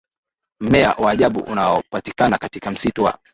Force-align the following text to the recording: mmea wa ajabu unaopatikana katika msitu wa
mmea 0.59 0.89
wa 0.91 1.11
ajabu 1.11 1.39
unaopatikana 1.39 2.37
katika 2.37 2.71
msitu 2.71 3.03
wa 3.03 3.19